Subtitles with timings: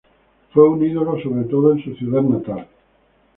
[0.51, 2.67] Fue un ídolo, sobre todo en su ciudad natal.